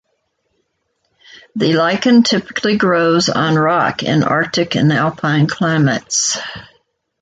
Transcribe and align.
The 1.55 1.73
lichen 1.73 2.23
typically 2.23 2.75
grows 2.75 3.29
on 3.29 3.53
rock 3.55 4.01
in 4.01 4.23
arctic 4.23 4.75
and 4.75 4.91
alpine 4.91 5.45
climates. 5.45 6.39